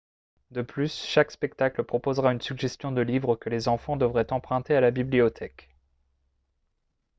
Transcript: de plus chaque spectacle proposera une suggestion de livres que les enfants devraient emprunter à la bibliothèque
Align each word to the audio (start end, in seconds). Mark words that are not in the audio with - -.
de 0.49 0.63
plus 0.63 1.05
chaque 1.05 1.29
spectacle 1.29 1.83
proposera 1.83 2.33
une 2.33 2.41
suggestion 2.41 2.91
de 2.91 3.01
livres 3.01 3.35
que 3.35 3.51
les 3.51 3.67
enfants 3.67 3.97
devraient 3.97 4.33
emprunter 4.33 4.73
à 4.73 4.81
la 4.81 4.89
bibliothèque 4.89 5.69